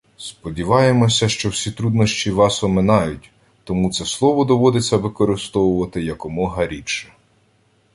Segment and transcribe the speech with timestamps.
[0.17, 3.31] Сподіваємося, що всі труднощі вас оминають,
[3.63, 7.13] тому це слово доводиться використовувати якомога рідше.